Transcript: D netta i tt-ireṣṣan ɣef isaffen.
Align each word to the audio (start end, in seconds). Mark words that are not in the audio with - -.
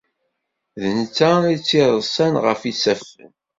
D 0.81 0.83
netta 0.97 1.29
i 1.53 1.55
tt-ireṣṣan 1.57 2.33
ɣef 2.45 2.61
isaffen. 2.71 3.31